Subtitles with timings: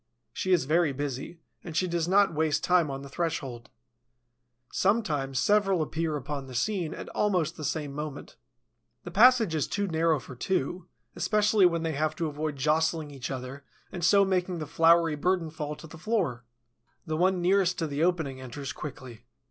[0.33, 3.69] She is very busy, and she does not waste time on the threshold.
[4.71, 8.35] Sometimes several appear upon the scene at almost the same moment.
[9.03, 13.29] The passage is too narrow for two, especially when they have to avoid jostling each
[13.29, 16.45] other and so making the floury burden fall to the floor.
[17.05, 19.25] The one nearest to the opening enters quickly.